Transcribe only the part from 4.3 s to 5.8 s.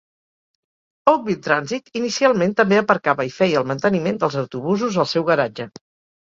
autobusos al seu garatge.